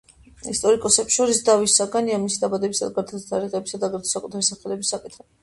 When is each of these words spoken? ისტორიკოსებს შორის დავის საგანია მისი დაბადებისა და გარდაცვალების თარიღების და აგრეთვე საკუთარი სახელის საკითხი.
ისტორიკოსებს 0.51 1.17
შორის 1.19 1.41
დავის 1.49 1.75
საგანია 1.81 2.17
მისი 2.23 2.41
დაბადებისა 2.45 2.89
და 2.89 2.97
გარდაცვალების 2.97 3.29
თარიღების 3.35 3.77
და 3.77 3.81
აგრეთვე 3.91 4.13
საკუთარი 4.17 4.51
სახელის 4.51 4.93
საკითხი. 4.97 5.29